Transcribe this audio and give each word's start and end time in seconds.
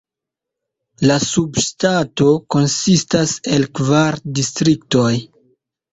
La 1.09 1.17
subŝtato 1.23 2.31
konsistas 2.55 3.35
el 3.57 3.69
kvar 3.81 4.19
distriktoj. 4.41 5.09